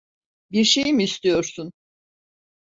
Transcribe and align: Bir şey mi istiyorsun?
Bir 0.51 0.63
şey 0.63 0.93
mi 0.93 1.03
istiyorsun? 1.03 1.71